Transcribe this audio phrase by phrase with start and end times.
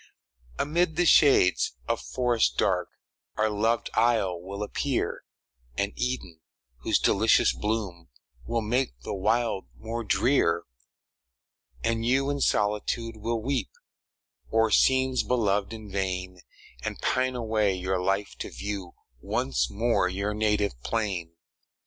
[0.57, 2.89] Amid the shades of forests dark,
[3.37, 5.25] Our loved isle will appear
[5.77, 6.41] An Eden,
[6.77, 8.09] whose delicious bloom
[8.47, 10.63] Will make the wild more drear.
[11.83, 13.69] And you in solitude will weep
[14.51, 16.41] O'er scenes beloved in vain,
[16.83, 21.35] And pine away your life to view Once more your native plain.